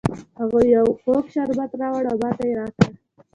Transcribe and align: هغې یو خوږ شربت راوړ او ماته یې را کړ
هغې 0.39 0.61
یو 0.75 0.87
خوږ 1.01 1.23
شربت 1.33 1.71
راوړ 1.81 2.03
او 2.11 2.17
ماته 2.23 2.43
یې 2.49 2.53
را 2.59 2.67
کړ 2.75 2.91